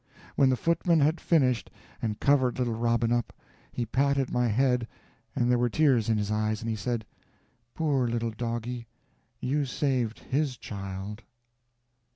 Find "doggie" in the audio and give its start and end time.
8.31-8.87